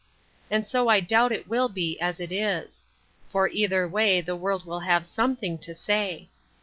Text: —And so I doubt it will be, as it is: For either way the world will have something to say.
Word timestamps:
—And 0.49 0.65
so 0.65 0.87
I 0.87 0.99
doubt 0.99 1.31
it 1.31 1.47
will 1.47 1.69
be, 1.69 1.99
as 2.01 2.19
it 2.19 2.31
is: 2.31 2.87
For 3.29 3.47
either 3.49 3.87
way 3.87 4.19
the 4.19 4.35
world 4.35 4.65
will 4.65 4.79
have 4.79 5.05
something 5.05 5.59
to 5.59 5.75
say. 5.75 6.27